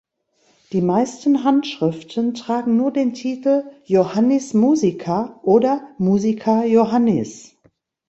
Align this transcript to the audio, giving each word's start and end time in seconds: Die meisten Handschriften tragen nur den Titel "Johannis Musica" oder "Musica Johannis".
Die 0.71 0.81
meisten 0.81 1.43
Handschriften 1.43 2.33
tragen 2.33 2.75
nur 2.75 2.89
den 2.91 3.13
Titel 3.13 3.65
"Johannis 3.85 4.55
Musica" 4.55 5.39
oder 5.43 5.87
"Musica 5.99 6.65
Johannis". 6.65 7.55